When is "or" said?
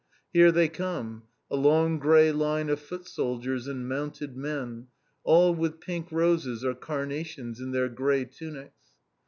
6.65-6.73